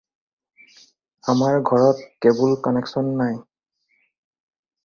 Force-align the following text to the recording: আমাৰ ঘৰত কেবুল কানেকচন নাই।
আমাৰ 1.33 1.57
ঘৰত 1.71 2.09
কেবুল 2.27 2.57
কানেকচন 2.69 3.15
নাই। 3.23 3.39